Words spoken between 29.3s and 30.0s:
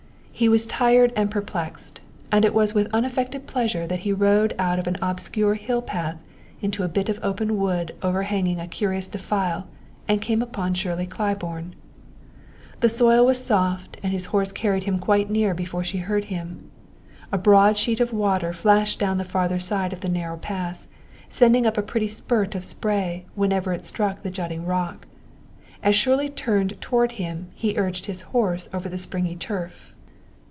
turf.